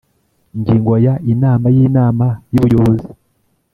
Ingingo 0.55 0.91
ya 1.05 1.13
Inama 1.33 1.67
y 1.75 1.77
inama 1.87 2.27
y 2.53 2.57
ubuyobozi 2.59 3.07